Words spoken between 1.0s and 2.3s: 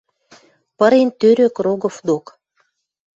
тӧрӧк Рогов док.